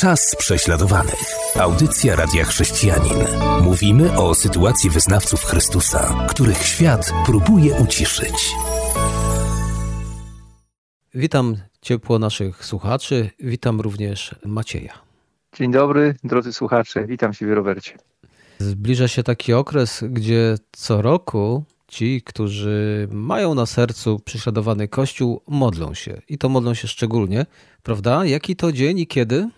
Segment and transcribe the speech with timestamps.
[0.00, 1.34] Czas prześladowanych.
[1.60, 3.18] Audycja Radia Chrześcijanin.
[3.62, 8.54] Mówimy o sytuacji wyznawców Chrystusa, których świat próbuje uciszyć.
[11.14, 13.30] Witam ciepło naszych słuchaczy.
[13.40, 14.92] Witam również Macieja.
[15.56, 17.06] Dzień dobry, drodzy słuchacze.
[17.06, 17.92] Witam Ciebie, Robercie.
[18.58, 25.94] Zbliża się taki okres, gdzie co roku ci, którzy mają na sercu prześladowany Kościół, modlą
[25.94, 26.22] się.
[26.28, 27.46] I to modlą się szczególnie,
[27.82, 28.24] prawda?
[28.24, 29.48] Jaki to dzień i kiedy?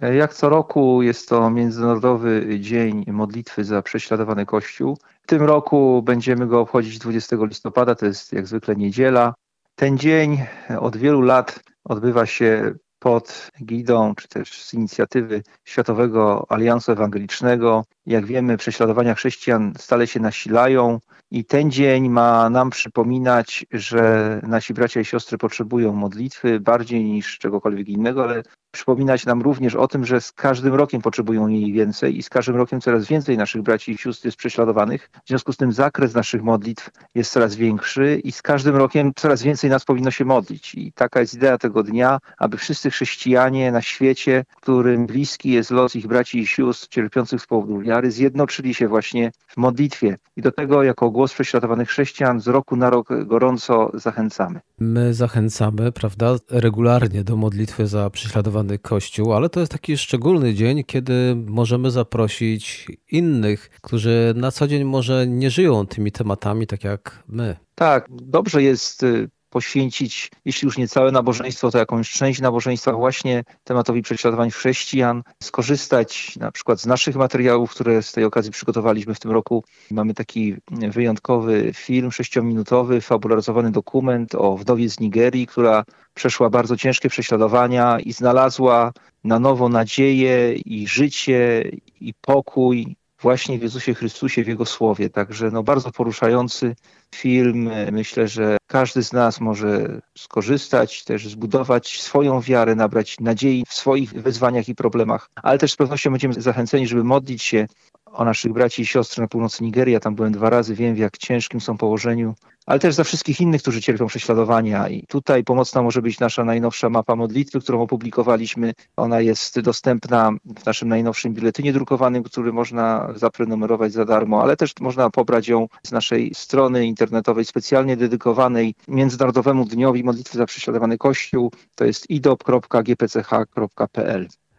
[0.00, 4.98] Jak co roku jest to Międzynarodowy Dzień Modlitwy za prześladowany Kościół.
[5.22, 9.34] W tym roku będziemy go obchodzić 20 listopada, to jest jak zwykle niedziela.
[9.74, 10.38] Ten dzień
[10.78, 17.84] od wielu lat odbywa się pod gidą, czy też z inicjatywy Światowego Aliansu Ewangelicznego.
[18.08, 24.74] Jak wiemy, prześladowania chrześcijan stale się nasilają i ten dzień ma nam przypominać, że nasi
[24.74, 30.06] bracia i siostry potrzebują modlitwy bardziej niż czegokolwiek innego, ale przypominać nam również o tym,
[30.06, 33.92] że z każdym rokiem potrzebują jej więcej i z każdym rokiem coraz więcej naszych braci
[33.92, 35.10] i sióstr jest prześladowanych.
[35.24, 39.42] W związku z tym zakres naszych modlitw jest coraz większy i z każdym rokiem coraz
[39.42, 40.74] więcej nas powinno się modlić.
[40.74, 45.96] I taka jest idea tego dnia, aby wszyscy chrześcijanie na świecie, którym bliski jest los
[45.96, 50.16] ich braci i sióstr cierpiących z powodu wiary, zjednoczyli się właśnie w modlitwie.
[50.36, 54.60] I do tego jako głos prześladowanych chrześcijan z roku na rok gorąco zachęcamy.
[54.78, 60.84] My zachęcamy, prawda, regularnie do modlitwy za prześladowany Kościół, ale to jest taki szczególny dzień,
[60.84, 67.22] kiedy możemy zaprosić innych, którzy na co dzień może nie żyją tymi tematami tak jak
[67.28, 67.56] my.
[67.74, 73.44] Tak, dobrze jest y, poświęcić, jeśli już nie całe nabożeństwo, to jakąś część nabożeństwa właśnie
[73.64, 79.20] tematowi prześladowań chrześcijan, skorzystać na przykład z naszych materiałów, które z tej okazji przygotowaliśmy w
[79.20, 79.64] tym roku.
[79.90, 87.08] Mamy taki wyjątkowy film sześciominutowy, fabularyzowany dokument o wdowie z Nigerii, która przeszła bardzo ciężkie
[87.08, 88.92] prześladowania i znalazła
[89.24, 95.10] na nowo nadzieję i życie i pokój właśnie w Jezusie Chrystusie, w Jego Słowie.
[95.10, 96.76] Także no, bardzo poruszający
[97.14, 97.70] film.
[97.92, 104.12] Myślę, że każdy z nas może skorzystać, też zbudować swoją wiarę, nabrać nadziei w swoich
[104.12, 107.66] wyzwaniach i problemach, ale też z pewnością będziemy zachęceni, żeby modlić się
[108.06, 110.00] o naszych braci i siostry na północy Nigerii.
[110.00, 112.34] Tam byłem dwa razy, wiem w jak ciężkim są położeniu,
[112.68, 114.88] ale też za wszystkich innych, którzy cierpią prześladowania.
[114.88, 118.72] I tutaj pomocna może być nasza najnowsza mapa modlitwy, którą opublikowaliśmy.
[118.96, 124.72] Ona jest dostępna w naszym najnowszym biuletynie drukowanym, który można zaprenumerować za darmo, ale też
[124.80, 131.52] można pobrać ją z naszej strony internetowej specjalnie dedykowanej Międzynarodowemu Dniowi Modlitwy za Prześladowany Kościół.
[131.74, 133.48] To jest idop.gpch.pl.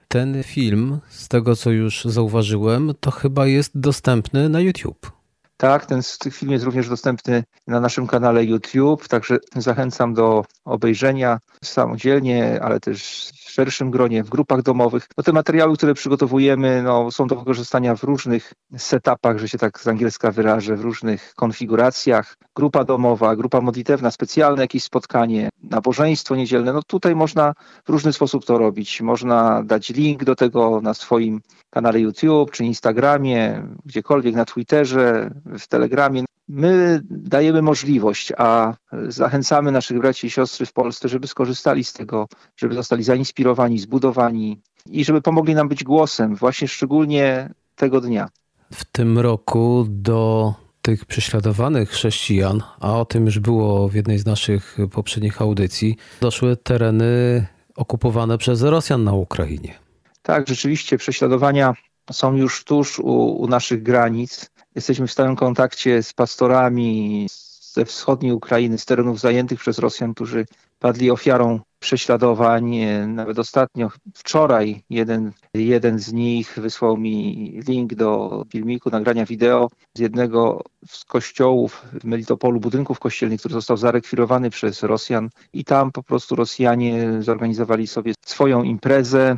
[0.07, 5.18] Ten film, z tego co już zauważyłem, to chyba jest dostępny na YouTube.
[5.61, 12.59] Tak, ten film jest również dostępny na naszym kanale YouTube, także zachęcam do obejrzenia samodzielnie,
[12.63, 15.07] ale też w szerszym gronie, w grupach domowych.
[15.17, 19.79] No te materiały, które przygotowujemy, no, są do wykorzystania w różnych setupach, że się tak
[19.79, 22.37] z angielska wyrażę, w różnych konfiguracjach.
[22.55, 26.73] Grupa domowa, grupa modlitewna, specjalne jakieś spotkanie, nabożeństwo niedzielne.
[26.73, 27.53] No tutaj można
[27.85, 29.01] w różny sposób to robić.
[29.01, 35.67] Można dać link do tego na swoim kanale YouTube czy Instagramie, gdziekolwiek na Twitterze, w
[35.67, 36.25] Telegramie.
[36.47, 38.73] My dajemy możliwość, a
[39.07, 44.61] zachęcamy naszych braci i siostry w Polsce, żeby skorzystali z tego, żeby zostali zainspirowani, zbudowani
[44.85, 48.29] i żeby pomogli nam być głosem właśnie szczególnie tego dnia.
[48.73, 54.25] W tym roku do tych prześladowanych chrześcijan, a o tym już było w jednej z
[54.25, 59.88] naszych poprzednich audycji, doszły tereny okupowane przez Rosjan na Ukrainie.
[60.29, 61.73] Tak, rzeczywiście prześladowania
[62.11, 64.49] są już tuż u, u naszych granic.
[64.75, 67.27] Jesteśmy w stałym kontakcie z pastorami
[67.73, 70.45] ze wschodniej Ukrainy, z terenów zajętych przez Rosjan, którzy
[70.79, 72.75] padli ofiarą prześladowań.
[73.07, 79.99] Nawet ostatnio, wczoraj, jeden, jeden z nich wysłał mi link do filmiku, nagrania wideo z
[79.99, 85.29] jednego z kościołów w Melitopolu, budynków kościelnych, który został zarekwirowany przez Rosjan.
[85.53, 89.37] I tam po prostu Rosjanie zorganizowali sobie swoją imprezę,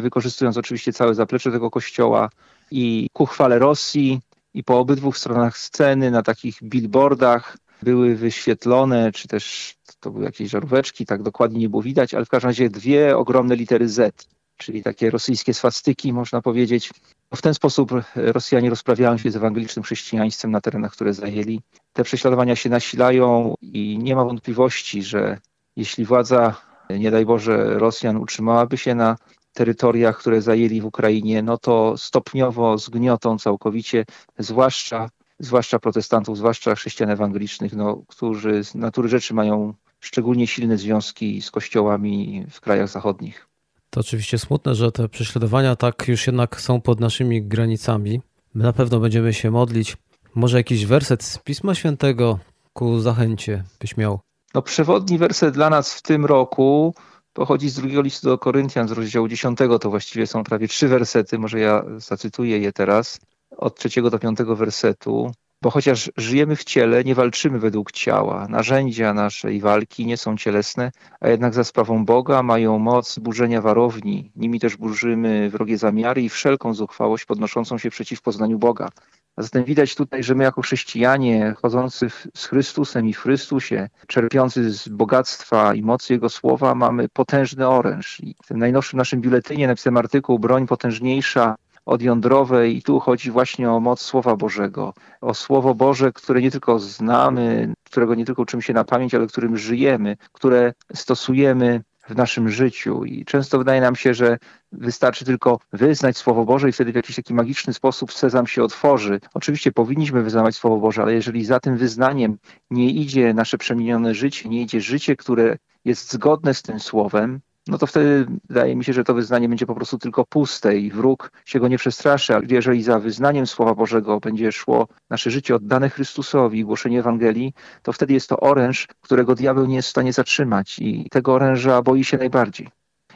[0.00, 2.30] wykorzystując oczywiście całe zaplecze tego kościoła
[2.70, 4.20] i ku chwale Rosji
[4.54, 10.50] i po obydwu stronach sceny na takich billboardach były wyświetlone, czy też to były jakieś
[10.50, 14.26] żaróweczki, tak dokładnie nie było widać, ale w każdym razie dwie ogromne litery Z,
[14.56, 16.90] czyli takie rosyjskie swastyki, można powiedzieć.
[17.34, 21.60] W ten sposób Rosjanie rozprawiają się z ewangelicznym chrześcijaństwem na terenach, które zajęli.
[21.92, 25.38] Te prześladowania się nasilają i nie ma wątpliwości, że
[25.76, 26.56] jeśli władza,
[26.90, 29.16] nie daj Boże, Rosjan utrzymałaby się na
[29.54, 34.04] terytoriach, które zajęli w Ukrainie, no to stopniowo zgniotą całkowicie,
[34.38, 35.08] zwłaszcza,
[35.38, 41.50] zwłaszcza protestantów, zwłaszcza chrześcijan ewangelicznych, no, którzy z natury rzeczy mają szczególnie silne związki z
[41.50, 43.48] kościołami w krajach zachodnich.
[43.90, 48.20] To oczywiście smutne, że te prześladowania tak już jednak są pod naszymi granicami.
[48.54, 49.96] My na pewno będziemy się modlić.
[50.34, 52.38] Może jakiś werset z Pisma Świętego
[52.72, 54.20] ku zachęcie byś miał?
[54.54, 56.94] No, przewodni werset dla nas w tym roku
[57.34, 59.58] pochodzi z drugiego listu do Koryntian z rozdziału 10.
[59.80, 63.20] To właściwie są prawie trzy wersety, może ja zacytuję je teraz,
[63.56, 65.32] od trzeciego do piątego wersetu.
[65.62, 68.48] Bo chociaż żyjemy w ciele, nie walczymy według ciała.
[68.48, 74.32] Narzędzia naszej walki nie są cielesne, a jednak za sprawą Boga mają moc burzenia warowni.
[74.36, 78.88] Nimi też burzymy wrogie zamiary i wszelką zuchwałość podnoszącą się przeciw poznaniu Boga.
[79.36, 84.72] A zatem widać tutaj, że my jako chrześcijanie chodzący z Chrystusem i w Chrystusie, czerpiący
[84.72, 88.20] z bogactwa i mocy Jego słowa, mamy potężny oręż.
[88.20, 93.30] I w tym najnowszym naszym biuletynie napisałem artykuł Broń potężniejsza od jądrowej i tu chodzi
[93.30, 98.42] właśnie o moc Słowa Bożego, o Słowo Boże, które nie tylko znamy, którego nie tylko
[98.42, 103.04] uczymy się na pamięć, ale którym żyjemy, które stosujemy w naszym życiu.
[103.04, 104.38] I często wydaje nam się, że
[104.72, 109.20] wystarczy tylko wyznać Słowo Boże i wtedy w jakiś taki magiczny sposób sezam się otworzy.
[109.34, 112.38] Oczywiście powinniśmy wyznawać Słowo Boże, ale jeżeli za tym wyznaniem
[112.70, 117.78] nie idzie nasze przemienione życie, nie idzie życie, które jest zgodne z tym Słowem, no
[117.78, 121.32] to wtedy wydaje mi się, że to wyznanie będzie po prostu tylko puste i wróg
[121.44, 122.36] się go nie przestraszy.
[122.36, 127.52] A jeżeli za wyznaniem Słowa Bożego będzie szło nasze życie oddane Chrystusowi głoszenie Ewangelii,
[127.82, 131.82] to wtedy jest to oręż, którego diabeł nie jest w stanie zatrzymać i tego oręża
[131.82, 132.68] boi się najbardziej.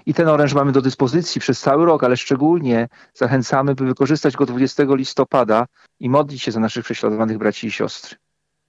[0.07, 4.47] I ten oręż mamy do dyspozycji przez cały rok, ale szczególnie zachęcamy, by wykorzystać go
[4.47, 5.67] 20 listopada
[6.01, 8.17] i modlić się za naszych prześladowanych braci i siostry.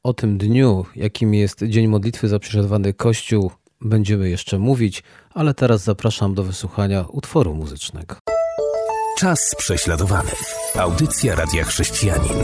[0.03, 5.03] O tym dniu, jakim jest Dzień Modlitwy za prześladowany Kościół, będziemy jeszcze mówić,
[5.33, 8.15] ale teraz zapraszam do wysłuchania utworu muzycznego.
[9.19, 10.31] Czas prześladowany.
[10.75, 12.37] Audycja Radia Chrześcijanin.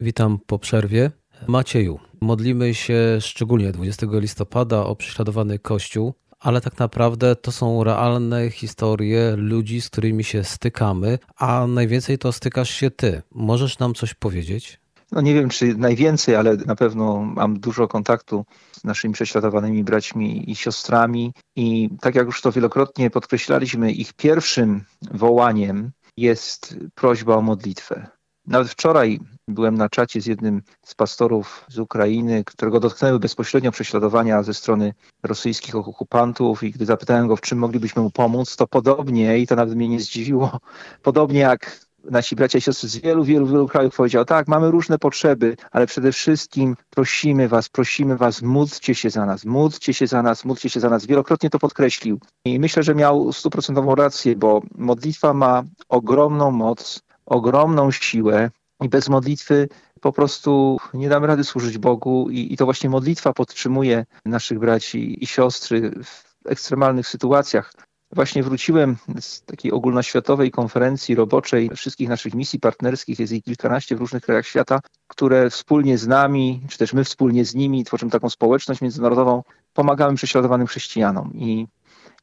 [0.00, 1.10] Witam po przerwie.
[1.46, 8.50] Macieju, modlimy się szczególnie 20 listopada o prześladowany Kościół, ale tak naprawdę to są realne
[8.50, 13.22] historie ludzi, z którymi się stykamy, a najwięcej to stykasz się ty.
[13.30, 14.80] Możesz nam coś powiedzieć?
[15.12, 20.50] No nie wiem, czy najwięcej, ale na pewno mam dużo kontaktu z naszymi prześladowanymi braćmi
[20.50, 21.32] i siostrami.
[21.56, 28.06] I tak jak już to wielokrotnie podkreślaliśmy, ich pierwszym wołaniem jest prośba o modlitwę.
[28.46, 34.42] Nawet wczoraj byłem na czacie z jednym z pastorów z Ukrainy, którego dotknęły bezpośrednio prześladowania
[34.42, 39.38] ze strony rosyjskich okupantów i gdy zapytałem go, w czym moglibyśmy mu pomóc, to podobnie,
[39.38, 40.60] i to nawet mnie nie zdziwiło,
[41.02, 44.98] podobnie jak nasi bracia i siostry z wielu, wielu, wielu krajów powiedział, tak, mamy różne
[44.98, 50.22] potrzeby, ale przede wszystkim prosimy was, prosimy was, módlcie się za nas, módlcie się za
[50.22, 51.06] nas, módlcie się za nas.
[51.06, 52.20] Wielokrotnie to podkreślił.
[52.44, 58.50] I myślę, że miał stuprocentową rację, bo modlitwa ma ogromną moc, ogromną siłę
[58.82, 59.68] i bez modlitwy
[60.00, 65.24] po prostu nie damy rady służyć Bogu i, i to właśnie modlitwa podtrzymuje naszych braci
[65.24, 67.72] i siostry w ekstremalnych sytuacjach.
[68.12, 74.00] Właśnie wróciłem z takiej ogólnoświatowej konferencji roboczej wszystkich naszych misji partnerskich, jest ich kilkanaście w
[74.00, 78.30] różnych krajach świata, które wspólnie z nami, czy też my wspólnie z nimi tworzymy taką
[78.30, 79.42] społeczność międzynarodową,
[79.74, 81.32] pomagamy prześladowanym chrześcijanom.
[81.34, 81.66] I,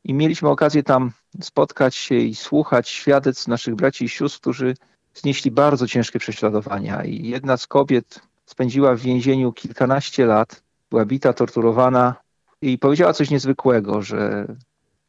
[0.04, 4.76] i mieliśmy okazję tam spotkać się i słuchać świadectw naszych braci i sióstr, którzy
[5.14, 7.04] znieśli bardzo ciężkie prześladowania.
[7.04, 12.16] I jedna z kobiet spędziła w więzieniu kilkanaście lat, była bita, torturowana
[12.62, 14.48] i powiedziała coś niezwykłego, że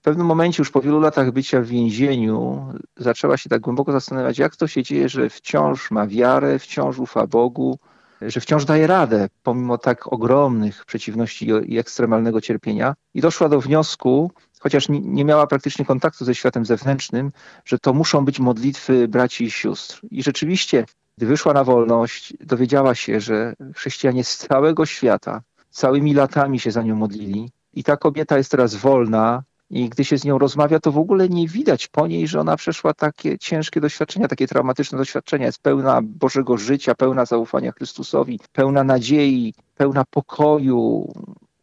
[0.00, 2.66] w pewnym momencie, już po wielu latach bycia w więzieniu,
[2.96, 7.26] zaczęła się tak głęboko zastanawiać, jak to się dzieje, że wciąż ma wiarę, wciąż ufa
[7.26, 7.78] Bogu,
[8.20, 12.94] że wciąż daje radę, pomimo tak ogromnych przeciwności i ekstremalnego cierpienia.
[13.14, 14.30] I doszła do wniosku,
[14.60, 17.32] chociaż nie miała praktycznie kontaktu ze światem zewnętrznym,
[17.64, 20.00] że to muszą być modlitwy braci i sióstr.
[20.10, 20.84] I rzeczywiście,
[21.18, 25.40] gdy wyszła na wolność, dowiedziała się, że chrześcijanie z całego świata
[25.70, 27.50] całymi latami się za nią modlili.
[27.72, 31.28] I ta kobieta jest teraz wolna, i gdy się z nią rozmawia, to w ogóle
[31.28, 35.46] nie widać po niej, że ona przeszła takie ciężkie doświadczenia, takie traumatyczne doświadczenia.
[35.46, 41.12] Jest pełna Bożego życia, pełna zaufania Chrystusowi, pełna nadziei, pełna pokoju.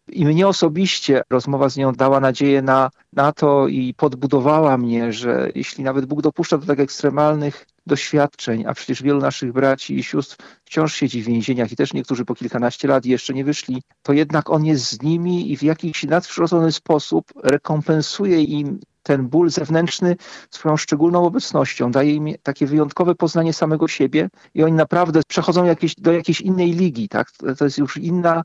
[0.08, 5.52] I mnie osobiście rozmowa z nią dała nadzieję na, na to i podbudowała mnie, że
[5.56, 10.38] jeśli nawet Bóg dopuszcza do tak ekstremalnych doświadczeń, a przecież wielu naszych braci i sióstr
[10.66, 14.50] wciąż siedzi w więzieniach i też niektórzy po kilkanaście lat jeszcze nie wyszli, to jednak
[14.50, 20.16] On jest z nimi i w jakiś nadprzyrodzony sposób rekompensuje im ten ból zewnętrzny
[20.52, 25.96] swoją szczególną obecnością, daje im takie wyjątkowe poznanie samego siebie i oni naprawdę przechodzą jakieś,
[25.96, 27.32] do jakiejś innej ligi, tak?
[27.58, 28.44] To jest już inna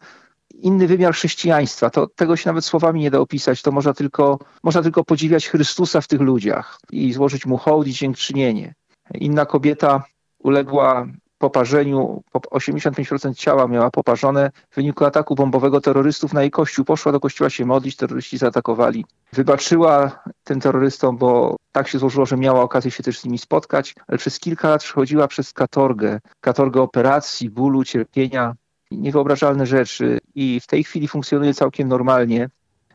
[0.55, 1.91] inny wymiar chrześcijaństwa.
[1.91, 3.63] To, tego się nawet słowami nie da opisać.
[3.63, 7.93] To można tylko, można tylko podziwiać Chrystusa w tych ludziach i złożyć mu hołd i
[7.93, 8.75] dziękczynienie.
[9.15, 10.05] Inna kobieta
[10.39, 11.07] uległa
[11.39, 16.85] poparzeniu, 85% ciała miała poparzone w wyniku ataku bombowego terrorystów na jej kościół.
[16.85, 19.05] Poszła do kościoła się modlić, terroryści zaatakowali.
[19.33, 23.95] Wybaczyła tym terrorystom, bo tak się złożyło, że miała okazję się też z nimi spotkać,
[24.07, 28.55] ale przez kilka lat przechodziła przez katorgę, katorgę operacji, bólu, cierpienia,
[28.91, 32.49] niewyobrażalne rzeczy i w tej chwili funkcjonuje całkiem normalnie.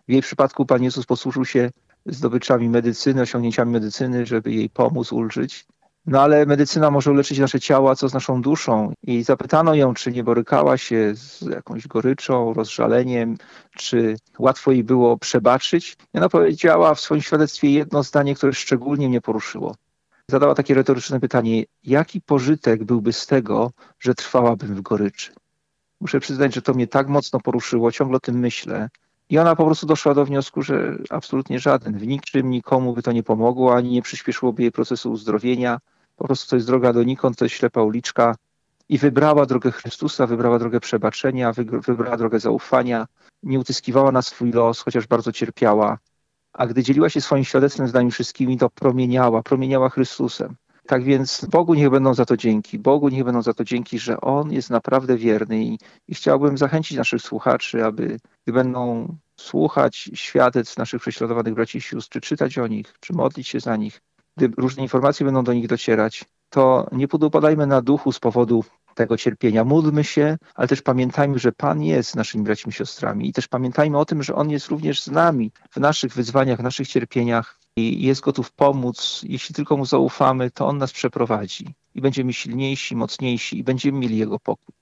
[0.07, 1.69] W jej przypadku Pan Jezus posłużył się
[2.05, 5.65] zdobyczami medycyny, osiągnięciami medycyny, żeby jej pomóc, ulżyć.
[6.07, 8.93] No ale medycyna może uleczyć nasze ciała, co z naszą duszą.
[9.03, 13.37] I zapytano ją, czy nie borykała się z jakąś goryczą, rozżaleniem,
[13.75, 15.97] czy łatwo jej było przebaczyć.
[16.13, 19.75] I ona powiedziała w swoim świadectwie jedno zdanie, które szczególnie mnie poruszyło.
[20.27, 25.31] Zadała takie retoryczne pytanie, jaki pożytek byłby z tego, że trwałabym w goryczy?
[26.01, 28.89] Muszę przyznać, że to mnie tak mocno poruszyło, ciągle o tym myślę.
[29.29, 31.97] I ona po prostu doszła do wniosku, że absolutnie żaden.
[31.97, 35.79] W niczym nikomu by to nie pomogło, ani nie przyspieszyłoby jej procesu uzdrowienia.
[36.17, 38.35] Po prostu to jest droga donikąd, to jest ślepa uliczka.
[38.89, 41.53] I wybrała drogę Chrystusa, wybrała drogę przebaczenia,
[41.87, 43.07] wybrała drogę zaufania.
[43.43, 45.97] Nie utyskiwała na swój los, chociaż bardzo cierpiała.
[46.53, 50.55] A gdy dzieliła się swoim świadectwem z nami wszystkimi, to promieniała, promieniała Chrystusem.
[50.87, 52.79] Tak więc Bogu niech będą za to dzięki.
[52.79, 56.97] Bogu niech będą za to dzięki, że On jest naprawdę wierny i, i chciałbym zachęcić
[56.97, 62.67] naszych słuchaczy, aby gdy będą słuchać świadectw naszych prześladowanych braci i sióstr, czy czytać o
[62.67, 64.01] nich, czy modlić się za nich,
[64.37, 68.63] gdy różne informacje będą do nich docierać, to nie podupadajmy na duchu z powodu
[68.95, 69.63] tego cierpienia.
[69.63, 73.97] Módlmy się, ale też pamiętajmy, że Pan jest naszymi braćmi i siostrami i też pamiętajmy
[73.97, 78.01] o tym, że On jest również z nami w naszych wyzwaniach, w naszych cierpieniach i
[78.01, 79.21] jest gotów pomóc.
[79.23, 84.17] Jeśli tylko Mu zaufamy, to On nas przeprowadzi i będziemy silniejsi, mocniejsi i będziemy mieli
[84.17, 84.76] Jego pokój.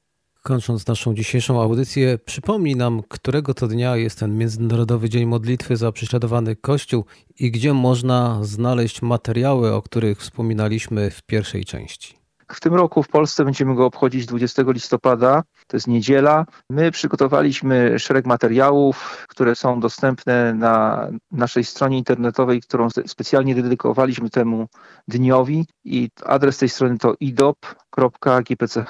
[0.45, 5.91] Kończąc naszą dzisiejszą audycję, przypomnij nam, którego to dnia jest ten Międzynarodowy Dzień Modlitwy za
[5.91, 7.05] prześladowany Kościół
[7.39, 12.17] i gdzie można znaleźć materiały, o których wspominaliśmy w pierwszej części.
[12.51, 16.45] W tym roku w Polsce będziemy go obchodzić 20 listopada, to jest niedziela.
[16.69, 24.67] My przygotowaliśmy szereg materiałów, które są dostępne na naszej stronie internetowej, którą specjalnie dedykowaliśmy temu
[25.07, 28.85] dniowi i adres tej strony to idop.gpch.pl.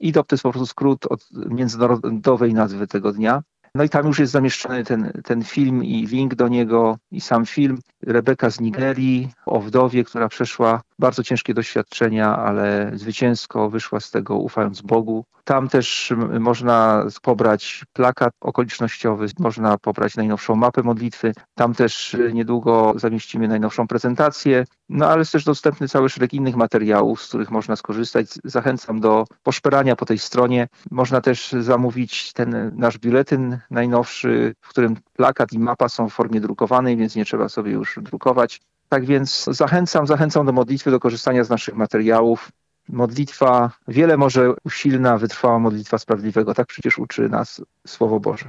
[0.00, 3.42] IDOP to jest po prostu skrót od międzynarodowej nazwy tego dnia.
[3.74, 7.46] No i tam już jest zamieszczony ten, ten film i link do niego i sam
[7.46, 7.78] film.
[8.02, 14.36] Rebeka z Nigerii o wdowie, która przeszła bardzo ciężkie doświadczenia, ale zwycięsko wyszła z tego
[14.36, 15.24] ufając Bogu.
[15.44, 21.32] Tam też można pobrać plakat okolicznościowy, można pobrać najnowszą mapę modlitwy.
[21.54, 24.64] Tam też niedługo zamieścimy najnowszą prezentację.
[24.88, 28.26] No ale jest też dostępny cały szereg innych materiałów, z których można skorzystać.
[28.44, 30.68] Zachęcam do poszperania po tej stronie.
[30.90, 36.40] Można też zamówić ten nasz biuletyn najnowszy, w którym plakat i mapa są w formie
[36.40, 38.60] drukowanej, więc nie trzeba sobie już drukować.
[38.88, 42.50] Tak więc zachęcam, zachęcam do modlitwy, do korzystania z naszych materiałów.
[42.88, 46.54] Modlitwa, wiele może usilna, wytrwała modlitwa sprawiedliwego.
[46.54, 48.48] Tak przecież uczy nas Słowo Boże.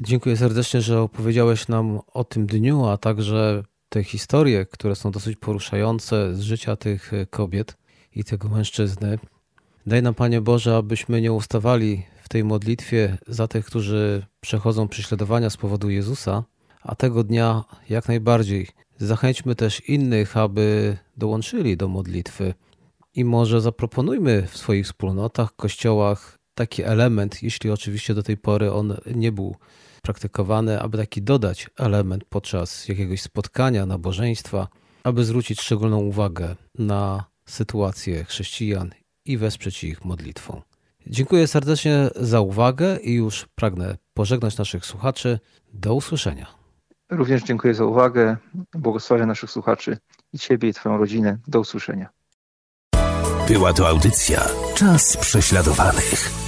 [0.00, 5.36] Dziękuję serdecznie, że opowiedziałeś nam o tym dniu, a także te historie, które są dosyć
[5.36, 7.76] poruszające z życia tych kobiet
[8.14, 9.18] i tego mężczyzny.
[9.86, 15.50] Daj nam, Panie Boże, abyśmy nie ustawali w tej modlitwie za tych, którzy przechodzą prześladowania
[15.50, 16.44] z powodu Jezusa,
[16.82, 18.68] a tego dnia jak najbardziej
[18.98, 22.54] zachęćmy też innych, aby dołączyli do modlitwy
[23.14, 28.96] i może zaproponujmy w swoich wspólnotach, kościołach taki element, jeśli oczywiście do tej pory on
[29.14, 29.56] nie był
[30.02, 34.68] praktykowany, aby taki dodać element podczas jakiegoś spotkania, nabożeństwa,
[35.04, 38.90] aby zwrócić szczególną uwagę na sytuację chrześcijan
[39.24, 40.62] i wesprzeć ich modlitwą.
[41.06, 45.38] Dziękuję serdecznie za uwagę i już pragnę pożegnać naszych słuchaczy.
[45.72, 46.57] Do usłyszenia.
[47.10, 48.36] Również dziękuję za uwagę.
[48.74, 49.98] Błogosławię naszych słuchaczy
[50.32, 51.38] i Ciebie i Twoją rodzinę.
[51.48, 52.08] Do usłyszenia.
[53.48, 54.40] Była to audycja
[54.74, 56.47] Czas prześladowanych.